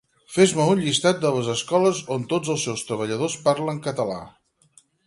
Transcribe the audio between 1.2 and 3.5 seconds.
de les escoles on tots els seus treballadors